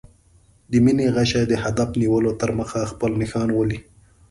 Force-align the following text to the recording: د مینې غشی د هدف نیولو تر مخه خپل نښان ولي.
د 0.71 0.73
مینې 0.83 1.07
غشی 1.15 1.43
د 1.47 1.53
هدف 1.63 1.89
نیولو 2.01 2.31
تر 2.41 2.49
مخه 2.59 2.79
خپل 2.91 3.11
نښان 3.21 3.49
ولي. 3.53 3.79